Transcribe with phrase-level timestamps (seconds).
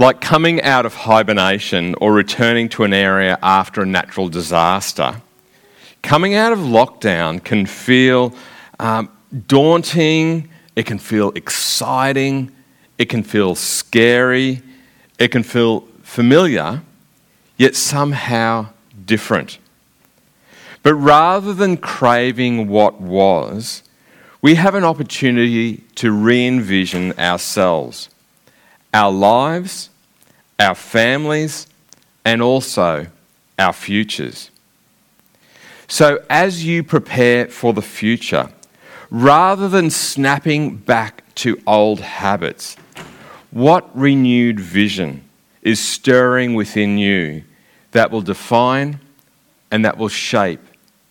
[0.00, 5.20] Like coming out of hibernation or returning to an area after a natural disaster,
[6.02, 8.34] coming out of lockdown can feel
[8.78, 9.10] um,
[9.46, 12.50] daunting, it can feel exciting,
[12.96, 14.62] it can feel scary,
[15.18, 16.80] it can feel familiar,
[17.58, 18.70] yet somehow
[19.04, 19.58] different.
[20.82, 23.82] But rather than craving what was,
[24.40, 28.08] we have an opportunity to re envision ourselves,
[28.94, 29.90] our lives,
[30.60, 31.66] our families,
[32.24, 33.06] and also
[33.58, 34.50] our futures.
[35.88, 38.52] So, as you prepare for the future,
[39.10, 42.76] rather than snapping back to old habits,
[43.50, 45.24] what renewed vision
[45.62, 47.42] is stirring within you
[47.90, 49.00] that will define
[49.70, 50.60] and that will shape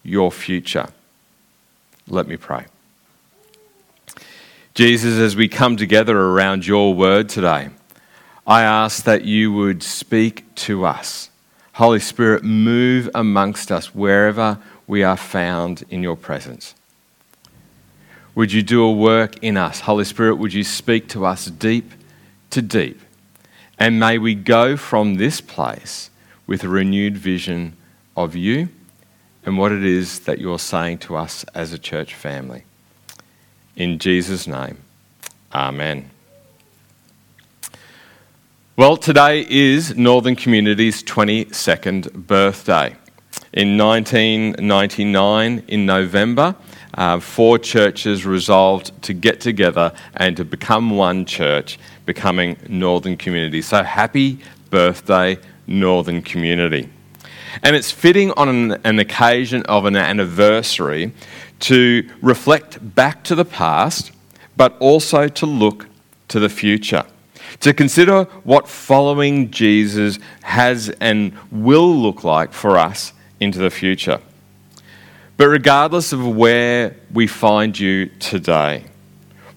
[0.03, 0.87] your future?
[2.07, 2.65] Let me pray.
[4.75, 7.69] Jesus, as we come together around your word today,
[8.49, 11.29] I ask that you would speak to us.
[11.73, 16.73] Holy Spirit, move amongst us wherever we are found in your presence.
[18.33, 19.81] Would you do a work in us?
[19.81, 21.91] Holy Spirit, would you speak to us deep
[22.49, 22.99] to deep?
[23.77, 26.09] And may we go from this place
[26.47, 27.77] with a renewed vision
[28.17, 28.69] of you
[29.45, 32.63] and what it is that you're saying to us as a church family.
[33.75, 34.79] In Jesus' name,
[35.53, 36.09] Amen.
[38.79, 42.95] Well, today is Northern Community's 22nd birthday.
[43.51, 46.55] In 1999, in November,
[46.93, 53.61] uh, four churches resolved to get together and to become one church, becoming Northern Community.
[53.61, 56.87] So happy birthday, Northern Community.
[57.61, 61.11] And it's fitting on an, an occasion of an anniversary
[61.67, 64.13] to reflect back to the past,
[64.55, 65.87] but also to look
[66.29, 67.03] to the future.
[67.61, 74.19] To consider what following Jesus has and will look like for us into the future.
[75.35, 78.85] But regardless of where we find you today,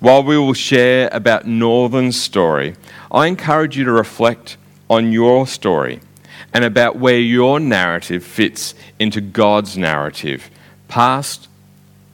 [0.01, 2.75] while we will share about Northern's story,
[3.11, 4.57] I encourage you to reflect
[4.91, 6.01] on your story
[6.53, 10.51] and about where your narrative fits into God's narrative,
[10.89, 11.49] past,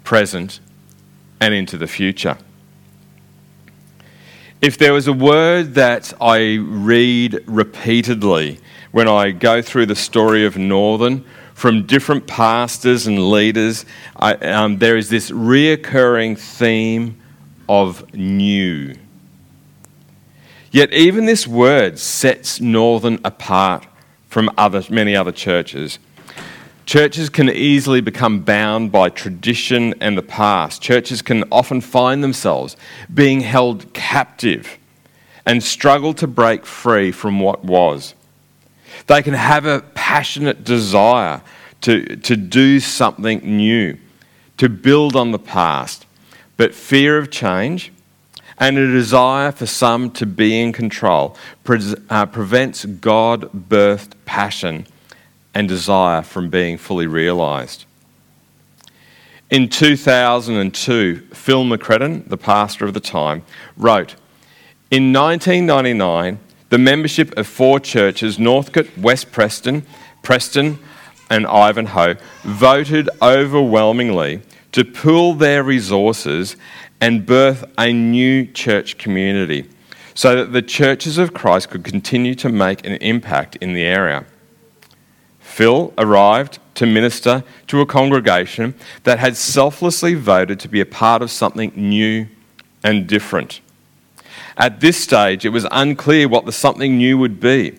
[0.04, 0.60] present,
[1.40, 2.38] and into the future.
[4.60, 8.58] If there was a word that I read repeatedly
[8.90, 11.24] when I go through the story of Northern
[11.54, 13.86] from different pastors and leaders,
[14.16, 17.20] I, um, there is this reoccurring theme
[17.68, 18.96] of new.
[20.72, 23.86] Yet, even this word sets Northern apart
[24.26, 26.00] from other, many other churches.
[26.88, 30.80] Churches can easily become bound by tradition and the past.
[30.80, 32.78] Churches can often find themselves
[33.12, 34.78] being held captive
[35.44, 38.14] and struggle to break free from what was.
[39.06, 41.42] They can have a passionate desire
[41.82, 43.98] to, to do something new,
[44.56, 46.06] to build on the past,
[46.56, 47.92] but fear of change
[48.56, 54.86] and a desire for some to be in control pre- uh, prevents God birthed passion
[55.54, 57.84] and desire from being fully realised.
[59.50, 63.42] In 2002, Phil McCredden, the pastor of the time,
[63.76, 64.14] wrote
[64.90, 66.38] In 1999,
[66.68, 69.86] the membership of four churches, Northcote, West Preston,
[70.22, 70.78] Preston,
[71.30, 74.42] and Ivanhoe, voted overwhelmingly
[74.72, 76.56] to pool their resources
[77.00, 79.68] and birth a new church community
[80.14, 84.26] so that the churches of Christ could continue to make an impact in the area.
[85.58, 91.20] Phil arrived to minister to a congregation that had selflessly voted to be a part
[91.20, 92.28] of something new
[92.84, 93.60] and different.
[94.56, 97.76] At this stage, it was unclear what the something new would be,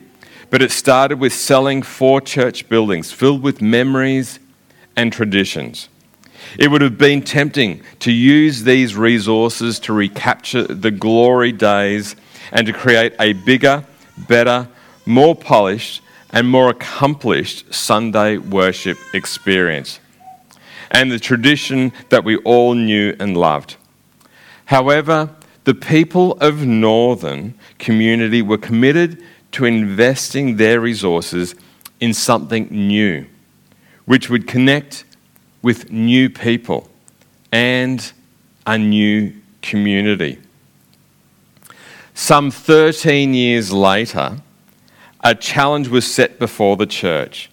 [0.50, 4.40] but it started with selling four church buildings filled with memories
[4.98, 5.88] and traditions.
[6.58, 12.18] It would have been tempting to use these resources to recapture the glory days
[12.52, 13.86] and to create a bigger,
[14.28, 14.68] better,
[15.06, 20.00] more polished, and more accomplished Sunday worship experience,
[20.92, 23.76] and the tradition that we all knew and loved.
[24.66, 25.30] However,
[25.64, 31.56] the people of Northern community were committed to investing their resources
[32.00, 33.26] in something new,
[34.06, 35.06] which would connect
[35.62, 36.90] with new people
[37.52, 38.12] and
[38.66, 40.40] a new community.
[42.14, 44.38] Some 13 years later,
[45.22, 47.50] a challenge was set before the church.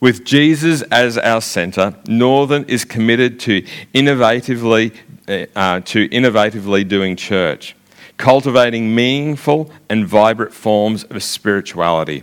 [0.00, 3.62] With Jesus as our centre, Northern is committed to
[3.94, 4.94] innovatively,
[5.28, 7.74] uh, to innovatively doing church,
[8.16, 12.22] cultivating meaningful and vibrant forms of spirituality,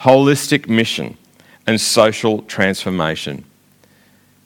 [0.00, 1.16] holistic mission,
[1.66, 3.44] and social transformation.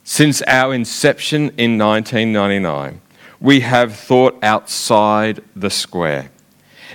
[0.05, 3.01] Since our inception in 1999,
[3.41, 6.31] we have thought outside the square.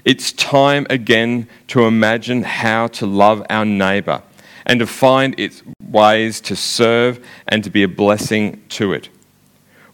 [0.04, 4.24] It's time again to imagine how to love our neighbour
[4.66, 9.10] and to find its ways to serve and to be a blessing to it.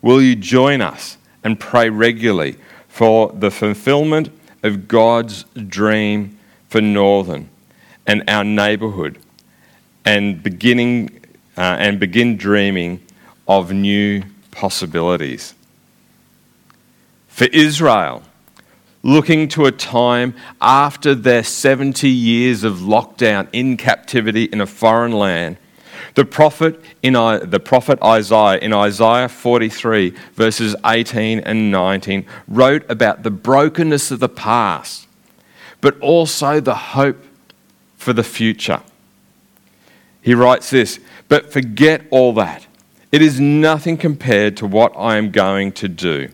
[0.02, 2.56] Will you join us and pray regularly
[2.88, 4.30] for the fulfillment
[4.64, 6.38] of God's dream
[6.70, 7.50] for Northern
[8.06, 9.20] and our neighbourhood
[10.06, 11.20] and beginning
[11.58, 13.02] uh, and begin dreaming
[13.48, 15.54] of new possibilities?
[17.28, 18.24] For Israel,
[19.04, 25.12] looking to a time after their 70 years of lockdown in captivity in a foreign
[25.12, 25.58] land.
[26.16, 33.24] The prophet, in, the prophet Isaiah in Isaiah 43, verses 18 and 19, wrote about
[33.24, 35.08] the brokenness of the past,
[35.80, 37.24] but also the hope
[37.98, 38.82] for the future.
[40.22, 42.66] He writes this But forget all that.
[43.12, 46.30] It is nothing compared to what I am going to do.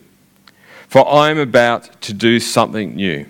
[0.94, 3.26] For I am about to do something new.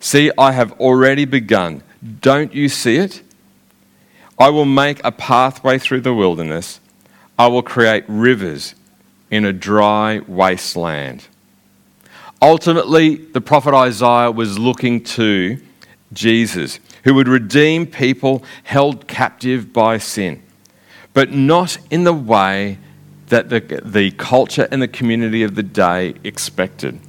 [0.00, 1.84] See, I have already begun.
[2.20, 3.22] Don't you see it?
[4.36, 6.80] I will make a pathway through the wilderness.
[7.38, 8.74] I will create rivers
[9.30, 11.28] in a dry wasteland.
[12.42, 15.60] Ultimately, the prophet Isaiah was looking to
[16.12, 20.42] Jesus, who would redeem people held captive by sin,
[21.14, 22.78] but not in the way
[23.28, 27.00] that the, the culture and the community of the day expected.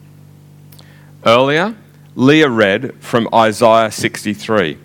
[1.26, 1.76] Earlier,
[2.16, 4.78] Leah read from Isaiah 63.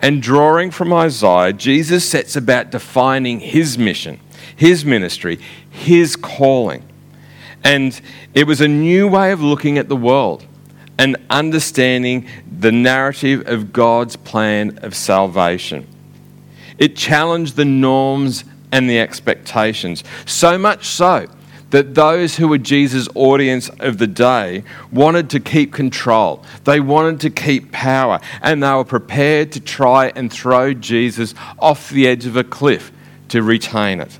[0.00, 4.20] And drawing from Isaiah, Jesus sets about defining his mission,
[4.54, 5.38] his ministry,
[5.68, 6.84] his calling.
[7.64, 8.00] And
[8.34, 10.46] it was a new way of looking at the world
[10.98, 12.26] and understanding
[12.58, 15.86] the narrative of God's plan of salvation.
[16.76, 20.04] It challenged the norms and the expectations.
[20.26, 21.26] So much so
[21.70, 26.42] that those who were Jesus' audience of the day wanted to keep control.
[26.64, 31.90] They wanted to keep power, and they were prepared to try and throw Jesus off
[31.90, 32.90] the edge of a cliff
[33.28, 34.18] to retain it.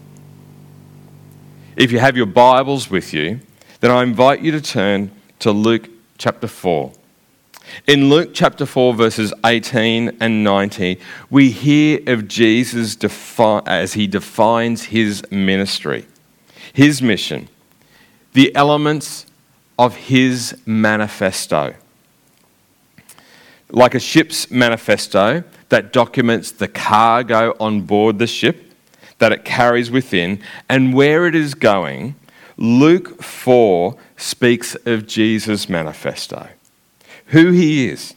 [1.76, 3.40] If you have your Bibles with you,
[3.80, 6.92] then I invite you to turn to Luke chapter 4.
[7.86, 10.98] In Luke chapter 4, verses 18 and 19,
[11.30, 16.06] we hear of Jesus defi- as he defines his ministry,
[16.72, 17.48] his mission,
[18.32, 19.26] the elements
[19.78, 21.74] of his manifesto.
[23.70, 28.72] Like a ship's manifesto that documents the cargo on board the ship
[29.18, 32.14] that it carries within and where it is going,
[32.56, 36.48] Luke 4 speaks of Jesus' manifesto
[37.28, 38.14] who he is,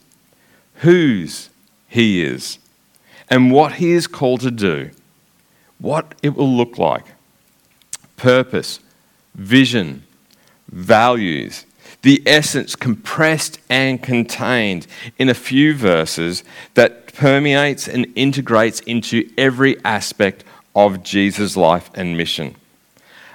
[0.76, 1.50] whose
[1.88, 2.60] he is,
[3.30, 4.92] and what he is called to do,
[5.80, 7.06] what it will look like.
[8.18, 8.80] Purpose,
[9.36, 10.04] vision,
[10.72, 11.66] values,
[12.02, 14.88] the essence compressed and contained
[15.18, 16.44] in a few verses
[16.74, 20.44] that permeates and integrates into every aspect
[20.76, 22.56] of Jesus' life and mission.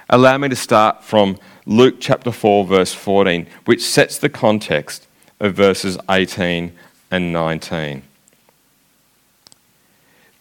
[0.09, 5.06] Allow me to start from Luke chapter 4, verse 14, which sets the context
[5.39, 6.73] of verses 18
[7.11, 8.03] and 19.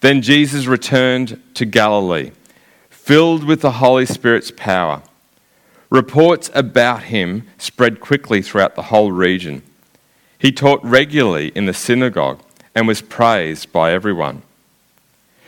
[0.00, 2.32] Then Jesus returned to Galilee,
[2.90, 5.02] filled with the Holy Spirit's power.
[5.90, 9.62] Reports about him spread quickly throughout the whole region.
[10.38, 12.40] He taught regularly in the synagogue
[12.74, 14.42] and was praised by everyone.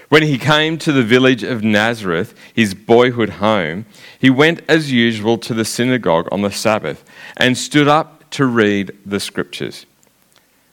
[0.08, 3.84] When he came to the village of Nazareth, his boyhood home,
[4.18, 7.04] he went as usual to the synagogue on the Sabbath
[7.36, 9.86] and stood up to read the scriptures.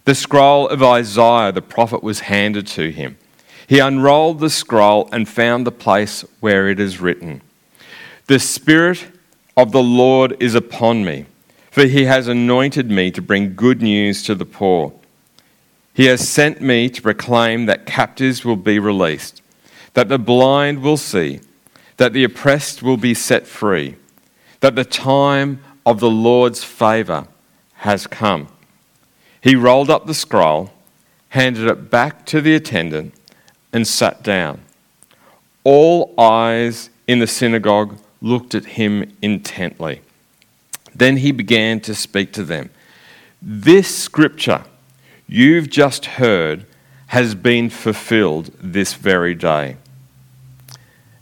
[0.05, 3.17] The scroll of Isaiah the prophet was handed to him.
[3.67, 7.41] He unrolled the scroll and found the place where it is written
[8.27, 9.07] The Spirit
[9.57, 11.25] of the Lord is upon me,
[11.71, 14.93] for he has anointed me to bring good news to the poor.
[15.93, 19.41] He has sent me to proclaim that captives will be released,
[19.93, 21.39] that the blind will see,
[21.97, 23.95] that the oppressed will be set free,
[24.59, 27.27] that the time of the Lord's favour
[27.85, 28.47] has come.
[29.41, 30.71] He rolled up the scroll,
[31.29, 33.13] handed it back to the attendant,
[33.71, 34.61] and sat down.
[35.63, 40.01] All eyes in the synagogue looked at him intently.
[40.95, 42.71] Then he began to speak to them.
[43.39, 44.63] This scripture
[45.27, 46.65] you've just heard
[47.07, 49.77] has been fulfilled this very day.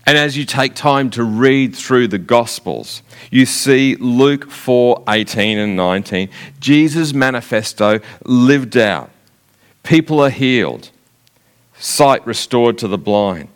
[0.06, 5.58] And as you take time to read through the Gospels, you see Luke 4 18
[5.58, 6.30] and 19,
[6.60, 9.10] Jesus' manifesto lived out.
[9.84, 10.90] People are healed,
[11.80, 13.48] sight restored to the blind.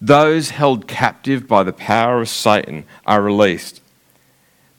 [0.00, 3.82] Those held captive by the power of Satan are released.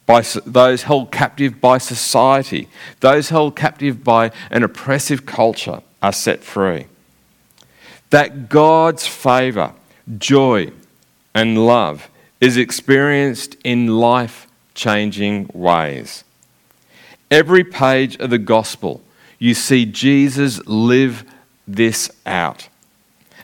[0.07, 2.67] By those held captive by society,
[2.99, 6.87] those held captive by an oppressive culture are set free.
[8.09, 9.73] That God's favour,
[10.17, 10.71] joy,
[11.33, 12.09] and love
[12.39, 16.23] is experienced in life changing ways.
[17.29, 19.01] Every page of the gospel,
[19.39, 21.23] you see Jesus live
[21.67, 22.67] this out.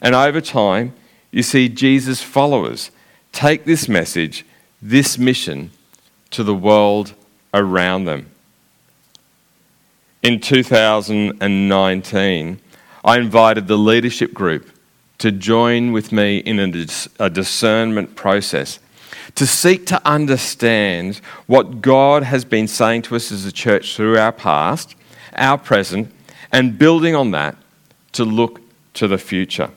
[0.01, 0.93] And over time,
[1.31, 2.91] you see Jesus' followers
[3.31, 4.45] take this message,
[4.81, 5.71] this mission,
[6.31, 7.13] to the world
[7.53, 8.29] around them.
[10.23, 12.59] In 2019,
[13.05, 14.71] I invited the leadership group
[15.19, 18.79] to join with me in a, dis- a discernment process
[19.35, 24.17] to seek to understand what God has been saying to us as a church through
[24.17, 24.95] our past,
[25.35, 26.11] our present,
[26.51, 27.55] and building on that
[28.13, 28.61] to look
[28.95, 29.69] to the future.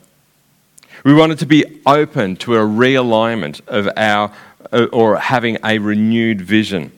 [1.03, 4.31] We wanted to be open to a realignment of our,
[4.71, 6.91] uh, or having a renewed vision.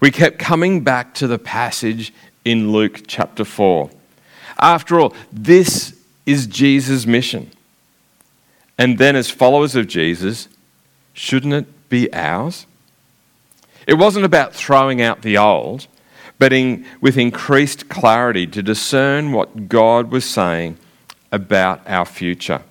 [0.00, 2.12] We kept coming back to the passage
[2.44, 3.90] in Luke chapter 4.
[4.58, 7.50] After all, this is Jesus' mission.
[8.76, 10.48] And then, as followers of Jesus,
[11.12, 12.66] shouldn't it be ours?
[13.86, 15.86] It wasn't about throwing out the old,
[16.38, 20.78] but in, with increased clarity to discern what God was saying
[21.30, 22.62] about our future.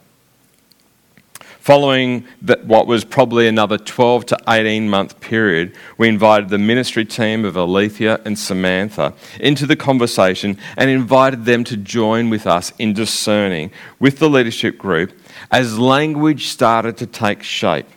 [1.64, 2.28] Following
[2.66, 7.56] what was probably another 12 to 18 month period, we invited the ministry team of
[7.56, 13.72] Alethea and Samantha into the conversation and invited them to join with us in discerning
[13.98, 15.14] with the leadership group
[15.52, 17.88] as language started to take shape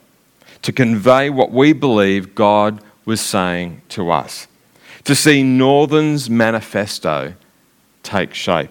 [0.63, 4.47] to convey what we believe God was saying to us,
[5.03, 7.35] to see Northern's manifesto
[8.05, 8.71] take shape.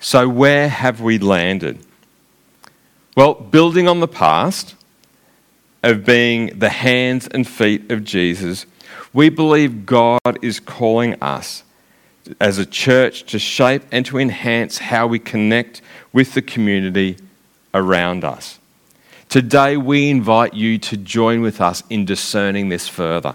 [0.00, 1.78] So, where have we landed?
[3.14, 4.74] Well, building on the past
[5.82, 8.64] of being the hands and feet of Jesus,
[9.12, 11.62] we believe God is calling us
[12.40, 17.18] as a church to shape and to enhance how we connect with the community
[17.74, 18.58] around us.
[19.28, 23.34] Today, we invite you to join with us in discerning this further,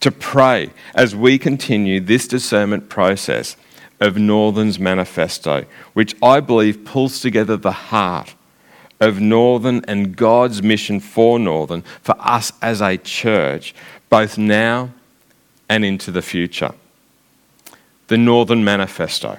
[0.00, 3.56] to pray as we continue this discernment process
[4.00, 8.34] of Northern's manifesto, which I believe pulls together the heart
[9.00, 13.74] of Northern and God's mission for Northern, for us as a church,
[14.10, 14.90] both now
[15.68, 16.72] and into the future.
[18.08, 19.38] The Northern Manifesto.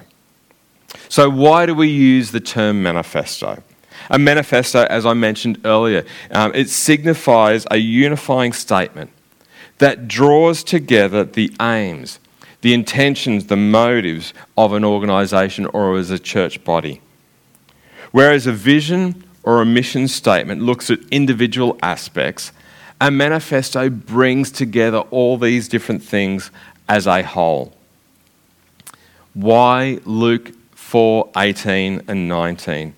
[1.08, 3.62] So, why do we use the term manifesto?
[4.10, 9.10] A manifesto, as I mentioned earlier, um, it signifies a unifying statement
[9.78, 12.18] that draws together the aims,
[12.62, 17.00] the intentions, the motives of an organisation or as a church body.
[18.10, 22.52] Whereas a vision or a mission statement looks at individual aspects,
[23.00, 26.50] a manifesto brings together all these different things
[26.88, 27.72] as a whole.
[29.34, 32.94] Why Luke 4 18 and 19?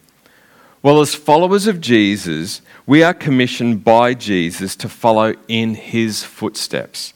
[0.82, 7.14] Well, as followers of Jesus, we are commissioned by Jesus to follow in his footsteps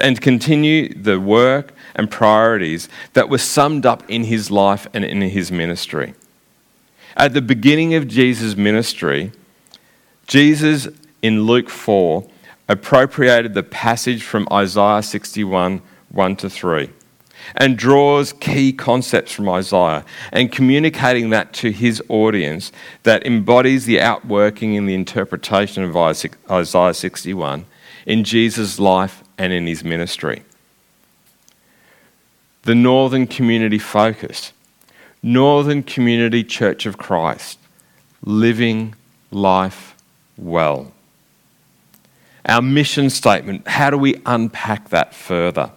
[0.00, 5.20] and continue the work and priorities that were summed up in his life and in
[5.20, 6.14] his ministry.
[7.16, 9.32] At the beginning of Jesus' ministry,
[10.26, 10.88] Jesus
[11.22, 12.28] in Luke 4
[12.68, 16.90] appropriated the passage from Isaiah 61 1 to 3
[17.56, 22.70] and draws key concepts from Isaiah and communicating that to his audience
[23.02, 27.64] that embodies the outworking and the interpretation of Isaiah 61
[28.06, 30.42] in Jesus' life and in his ministry.
[32.62, 34.52] The Northern Community Focus
[35.22, 37.58] Northern Community Church of Christ,
[38.24, 38.94] living
[39.30, 39.94] life
[40.38, 40.92] well.
[42.46, 45.72] Our mission statement, how do we unpack that further?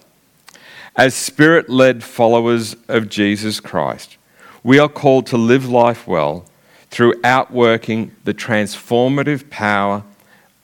[0.95, 4.15] As spirit led followers of Jesus Christ,
[4.63, 6.45] we are called to live life well
[6.89, 10.03] through outworking the transformative power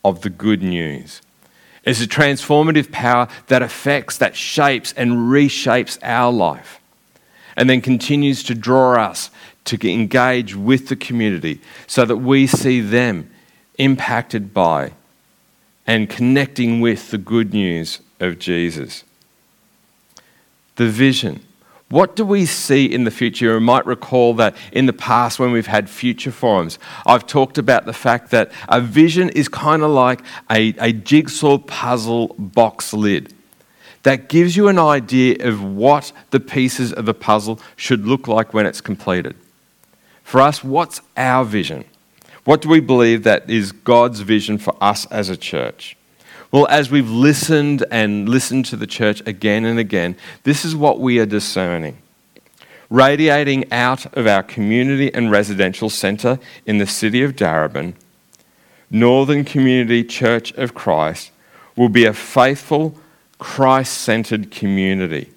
[0.06, 1.22] of the good news.
[1.84, 6.79] It's a transformative power that affects, that shapes, and reshapes our life
[7.60, 9.30] and then continues to draw us
[9.66, 13.30] to engage with the community so that we see them
[13.78, 14.94] impacted by
[15.86, 19.04] and connecting with the good news of Jesus.
[20.78, 21.46] The vision.
[21.90, 23.54] What do we see in the future?
[23.56, 27.86] You might recall that in the past, when we've had future forums, I've talked about
[27.86, 33.34] the fact that a vision is kind of like a, a jigsaw puzzle box lid
[34.04, 38.54] that gives you an idea of what the pieces of the puzzle should look like
[38.54, 39.36] when it's completed.
[40.24, 41.86] For us, what's our vision?
[42.46, 45.98] What do we believe that is God's vision for us as a church?
[46.52, 51.00] Well, as we've listened and listened to the church again and again, this is what
[51.00, 51.98] we are discerning.
[52.90, 57.94] Radiating out of our community and residential centre in the city of Darebin,
[58.90, 61.30] Northern Community Church of Christ
[61.76, 62.98] will be a faithful,
[63.40, 65.32] Christ centered community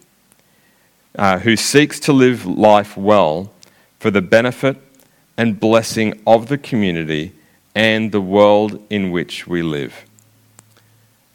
[1.17, 3.51] uh, who seeks to live life well
[3.99, 4.77] for the benefit
[5.37, 7.33] and blessing of the community
[7.75, 10.05] and the world in which we live.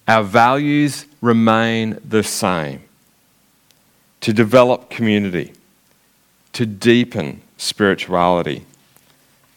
[0.08, 2.84] Our values remain the same
[4.22, 5.54] to develop community,
[6.54, 8.66] to deepen spirituality,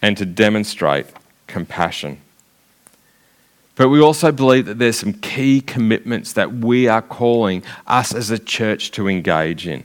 [0.02, 1.06] and to demonstrate
[1.46, 2.20] compassion.
[3.80, 8.30] But we also believe that there's some key commitments that we are calling us as
[8.30, 9.84] a church to engage in.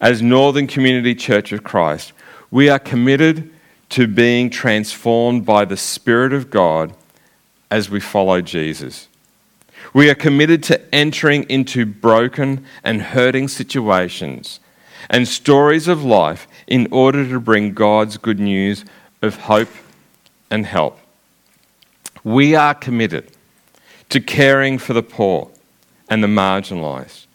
[0.00, 2.12] As Northern Community Church of Christ,
[2.48, 3.50] we are committed
[3.88, 6.94] to being transformed by the Spirit of God
[7.72, 9.08] as we follow Jesus.
[9.92, 14.60] We are committed to entering into broken and hurting situations
[15.08, 18.84] and stories of life in order to bring God's good news
[19.22, 19.70] of hope
[20.52, 20.99] and help.
[22.24, 23.32] We are committed
[24.10, 25.50] to caring for the poor
[26.08, 27.26] and the marginalised.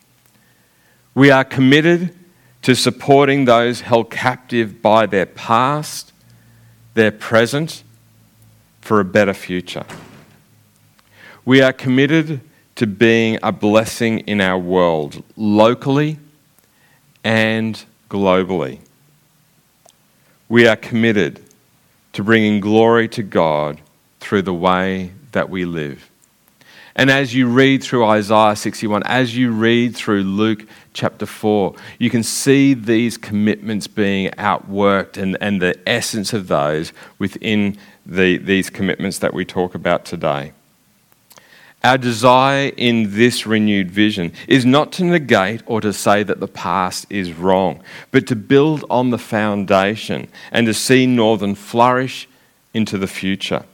[1.13, 2.13] We are committed
[2.61, 6.11] to supporting those held captive by their past,
[6.93, 7.83] their present,
[8.81, 9.85] for a better future.
[11.45, 12.41] We are committed
[12.75, 16.19] to being a blessing in our world, locally
[17.23, 18.79] and globally.
[20.49, 21.41] We are committed
[22.13, 23.79] to bringing glory to God
[24.25, 26.09] through the way that we live.
[26.95, 32.09] And as you read through Isaiah 61, as you read through Luke chapter 4, you
[32.09, 38.71] can see these commitments being outworked and, and the essence of those within the, these
[38.71, 40.53] commitments that we talk about today.
[41.83, 46.47] Our desire in this renewed vision is not to negate or to say that the
[46.47, 52.27] past is wrong, but to build on the foundation and to see Northern flourish
[52.73, 53.65] into the future.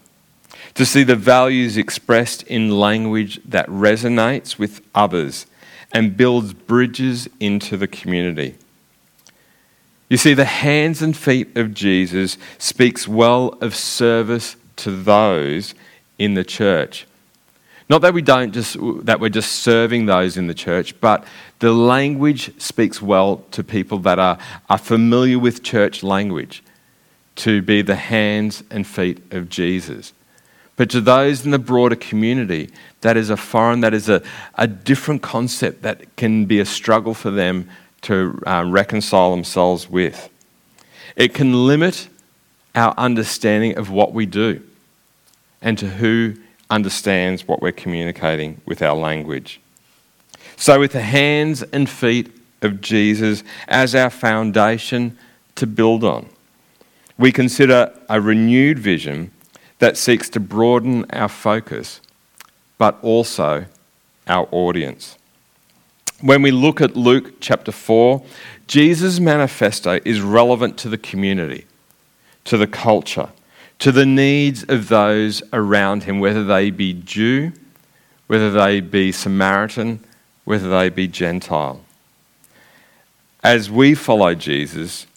[0.76, 5.46] To see the values expressed in language that resonates with others
[5.92, 8.56] and builds bridges into the community.
[10.10, 15.74] You see, the hands and feet of Jesus speaks well of service to those
[16.18, 17.06] in the church
[17.92, 21.26] not that we don't just that we're just serving those in the church, but
[21.60, 24.38] the language speaks well to people that are,
[24.70, 26.64] are familiar with church language,
[27.36, 30.14] to be the hands and feet of Jesus.
[30.82, 34.24] But to those in the broader community, that is a foreign, that is a,
[34.56, 37.70] a different concept that can be a struggle for them
[38.02, 40.28] to uh, reconcile themselves with.
[41.16, 42.10] It can limit
[42.74, 44.64] our understanding of what we do
[45.62, 46.34] and to who
[46.72, 49.62] understands what we're communicating with our language.
[50.56, 52.32] So, with the hands and feet
[52.64, 55.16] of Jesus as our foundation
[55.58, 56.28] to build on,
[57.20, 59.30] we consider a renewed vision
[59.82, 62.02] that seeks to broaden our focus,
[62.78, 63.66] but also
[64.28, 65.18] our audience.
[66.22, 68.24] When we look at Luke chapter 4,
[68.68, 71.66] Jesus' manifesto is relevant to the community,
[72.44, 73.30] to the culture,
[73.80, 77.52] to the needs of those around him, whether they be Jew,
[78.28, 80.00] whether they be Samaritan,
[80.44, 81.82] whether they be Gentile.
[83.44, 85.08] As we follow Jesus,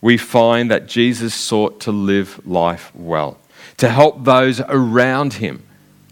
[0.00, 3.36] we find that Jesus sought to live life well,
[3.80, 5.62] to help those around him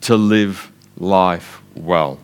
[0.00, 2.18] to live life well.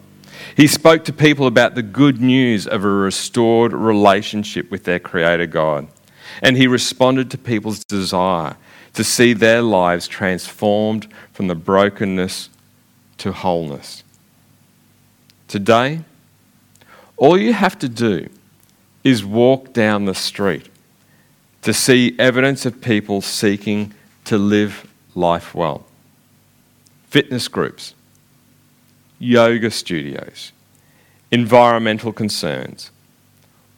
[0.57, 5.47] He spoke to people about the good news of a restored relationship with their Creator
[5.47, 5.87] God,
[6.41, 8.57] and he responded to people's desire
[8.95, 12.49] to see their lives transformed from the brokenness
[13.19, 14.03] to wholeness.
[15.47, 16.01] Today,
[17.19, 18.31] all you have to do
[19.05, 20.71] is walk down the street
[21.61, 23.93] to see evidence of people seeking
[24.25, 25.85] to live life well.
[27.09, 27.95] Fitness groups,
[29.19, 30.53] yoga studios,
[31.31, 32.91] environmental concerns,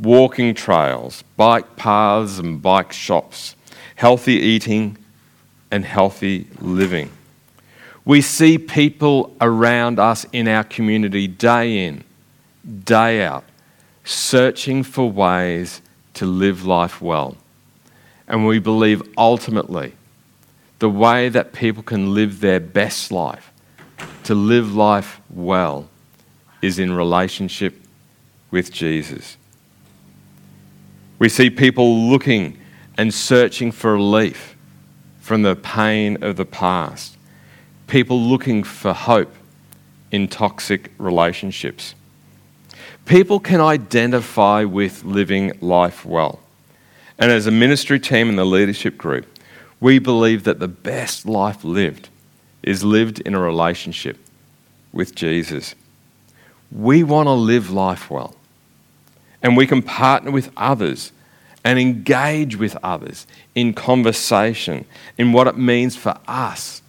[0.00, 3.54] walking trails, bike paths and bike shops,
[3.96, 4.96] healthy eating,
[5.70, 7.10] and healthy living.
[8.04, 12.04] We see people around us in our community day in,
[12.84, 13.44] day out,
[14.04, 15.82] searching for ways
[16.14, 17.36] to live life well.
[18.28, 19.92] And we believe ultimately
[20.78, 23.52] the way that people can live their best life,
[24.24, 25.88] to live life well,
[26.62, 27.74] is in relationship
[28.50, 29.36] with Jesus.
[31.18, 32.58] We see people looking
[32.98, 34.56] and searching for relief
[35.20, 37.16] from the pain of the past,
[37.86, 39.34] people looking for hope
[40.10, 41.94] in toxic relationships.
[43.06, 46.40] People can identify with living life well.
[47.18, 49.26] And as a ministry team and the leadership group,
[49.80, 52.08] we believe that the best life lived
[52.62, 54.18] is lived in a relationship
[54.92, 55.74] with Jesus.
[56.72, 58.34] We want to live life well.
[59.42, 61.12] And we can partner with others
[61.62, 64.84] and engage with others in conversation
[65.18, 66.82] in what it means for us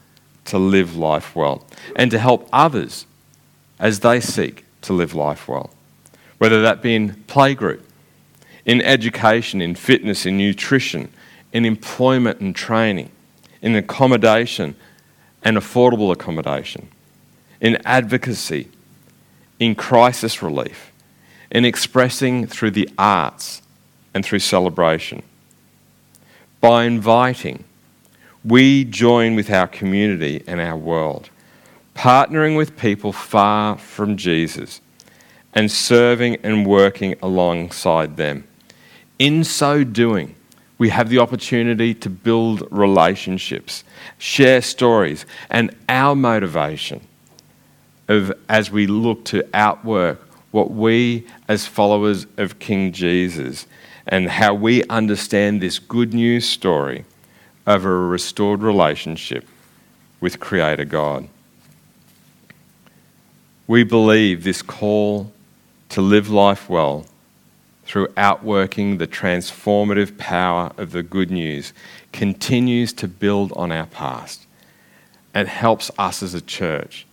[0.45, 3.05] to live life well and to help others
[3.79, 5.69] as they seek to live life well.
[6.37, 7.81] Whether that be in playgroup,
[8.65, 11.09] in education, in fitness, in nutrition,
[11.57, 13.09] in employment and training,
[13.63, 14.75] in accommodation
[15.41, 16.87] and affordable accommodation,
[17.59, 18.67] in advocacy,
[19.59, 20.91] in crisis relief,
[21.49, 23.63] in expressing through the arts
[24.13, 25.23] and through celebration.
[26.61, 27.63] By inviting,
[28.45, 31.31] we join with our community and our world,
[31.95, 34.79] partnering with people far from Jesus
[35.55, 38.43] and serving and working alongside them.
[39.17, 40.35] In so doing,
[40.77, 43.83] we have the opportunity to build relationships,
[44.17, 47.01] share stories, and our motivation
[48.07, 53.67] of as we look to outwork what we as followers of King Jesus
[54.07, 57.03] and how we understand this good news story
[57.65, 59.45] of a restored relationship
[60.21, 61.27] with Creator God.
[63.67, 65.31] We believe this call
[65.89, 67.05] to live life well
[67.87, 71.71] through outworking the transformative power of the good news
[72.11, 74.45] continues to build on our past
[75.33, 77.07] and helps us as a church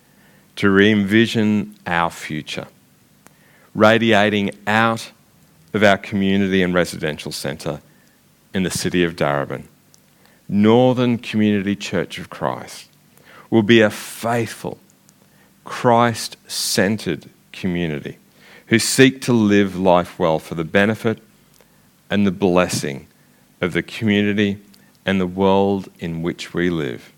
[0.56, 2.66] to re envision our future,
[3.72, 5.12] radiating out
[5.72, 7.80] of our community and residential centre
[8.52, 9.64] in the city of Darebin.
[10.48, 12.88] Northern Community Church of Christ
[13.48, 14.78] will be a faithful,
[15.64, 18.18] Christ centered community
[18.68, 21.18] who seek to live life well for the benefit
[22.10, 23.06] and the blessing
[23.60, 24.58] of the community
[25.04, 27.12] and the world in which we live.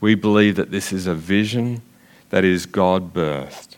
[0.00, 1.82] We believe that this is a vision
[2.30, 3.76] that is God birthed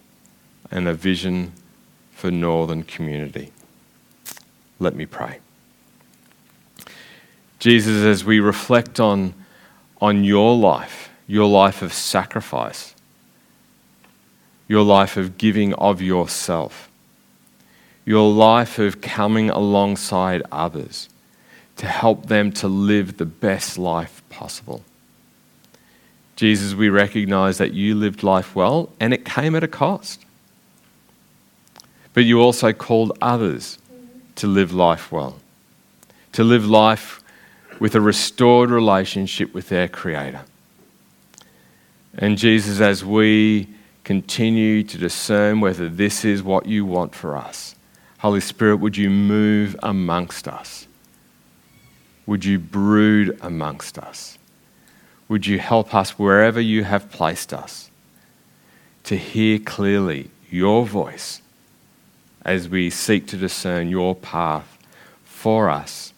[0.70, 1.52] and a vision
[2.12, 3.52] for Northern community.
[4.78, 5.38] Let me pray.
[7.58, 9.34] Jesus, as we reflect on,
[10.00, 12.94] on your life, your life of sacrifice,
[14.70, 16.88] your life of giving of yourself,
[18.04, 21.08] your life of coming alongside others
[21.74, 24.84] to help them to live the best life possible.
[26.36, 30.24] Jesus, we recognize that you lived life well and it came at a cost.
[32.14, 33.76] But you also called others
[34.36, 35.40] to live life well,
[36.30, 37.20] to live life
[37.80, 40.42] with a restored relationship with their Creator.
[42.16, 43.66] And Jesus, as we
[44.04, 47.74] continue to discern whether this is what you want for us.
[48.18, 50.86] Holy Spirit, would you move amongst us?
[52.26, 54.38] Would you brood amongst us?
[55.28, 57.90] Would you help us wherever you have placed us
[59.04, 61.40] to hear clearly your voice
[62.44, 64.78] as we seek to discern your path
[65.24, 66.12] for us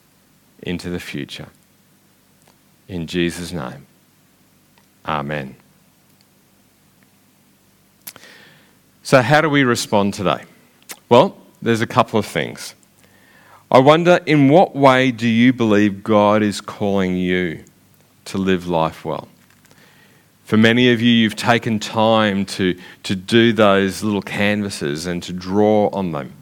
[0.62, 1.48] into the future?
[2.88, 3.86] In Jesus' name,
[5.06, 5.56] Amen.
[9.04, 10.44] So, how do we respond today?
[11.08, 12.74] Well, there's a couple of things.
[13.70, 17.64] I wonder, in what way do you believe God is calling you
[18.26, 19.28] to live life well?
[20.44, 25.32] For many of you, you've taken time to, to do those little canvases and to
[25.32, 26.32] draw on them.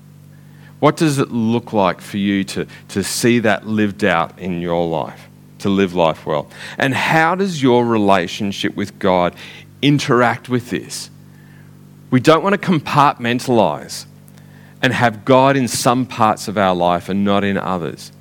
[0.80, 4.86] What does it look like for you to, to see that lived out in your
[4.86, 5.28] life,
[5.60, 6.50] to live life well?
[6.76, 9.34] And how does your relationship with God
[9.80, 11.10] interact with this?
[12.10, 14.06] We don't want to compartmentalize
[14.82, 18.12] and have God in some parts of our life and not in others.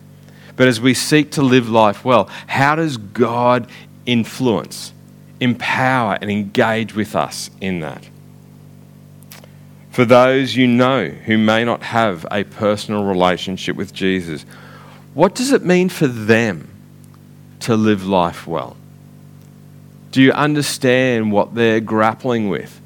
[0.55, 3.69] But as we seek to live life well, how does God
[4.05, 4.93] influence,
[5.39, 8.07] empower, and engage with us in that?
[9.91, 14.45] For those you know who may not have a personal relationship with Jesus,
[15.13, 16.69] what does it mean for them
[17.61, 18.77] to live life well?
[20.11, 22.78] Do you understand what they're grappling with?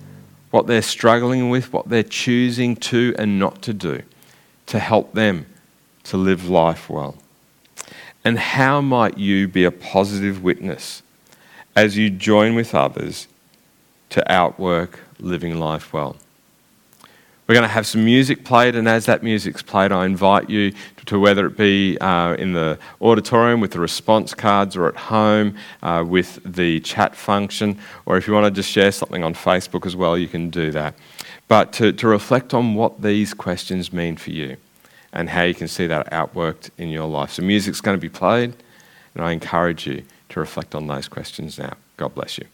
[0.54, 4.04] What they're struggling with, what they're choosing to and not to do
[4.68, 5.48] to help them
[6.04, 7.16] to live life well?
[8.24, 11.02] And how might you be a positive witness
[11.76, 13.28] as you join with others
[14.12, 16.18] to outwork living life well?
[17.54, 20.74] We're going to have some music played, and as that music's played, I invite you
[21.06, 25.56] to whether it be uh, in the auditorium with the response cards or at home
[25.84, 29.86] uh, with the chat function, or if you want to just share something on Facebook
[29.86, 30.96] as well, you can do that.
[31.48, 34.58] But to, to reflect on what these questions mean for you
[35.12, 37.34] and how you can see that outworked in your life.
[37.34, 38.56] So, music's going to be played,
[39.14, 41.76] and I encourage you to reflect on those questions now.
[41.98, 42.46] God bless you.